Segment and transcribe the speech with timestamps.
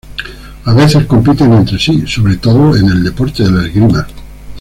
[0.65, 4.07] A veces compiten entre sí, sobre todo en el deporte de la esgrima.